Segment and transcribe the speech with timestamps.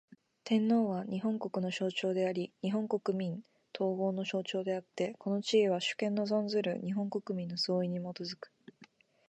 [0.43, 3.43] 天皇は、日本国の象徴であり日本国民
[3.77, 8.51] 統合の象徴であつて、この地位は、主権の存する日本国民の総意に基く。